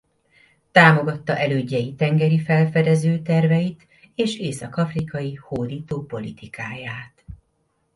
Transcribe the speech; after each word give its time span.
Támogatta 0.71 1.37
elődjei 1.37 1.95
tengeri 1.95 2.39
felfedező 2.39 3.21
terveit 3.21 3.87
és 4.15 4.37
észak-afrikai 4.39 5.33
hódító 5.35 6.05
politikáját. 6.05 7.23